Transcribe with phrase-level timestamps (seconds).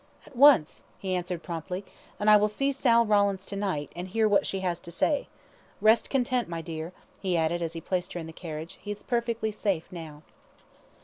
[0.25, 1.85] "At once," he answered promptly.
[2.19, 5.27] "And I will see Sal Rawlins to night, and hear what she has to say.
[5.79, 9.03] Rest content, my dear," he added, as he placed her in the carriage, "he is
[9.03, 10.23] perfectly safe now."